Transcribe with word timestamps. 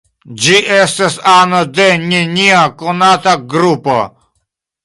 Ĝi 0.43 0.53
estas 0.77 1.17
ano 1.33 1.59
de 1.79 1.87
nenia 2.13 2.65
konata 2.83 3.37
grupo. 3.53 4.01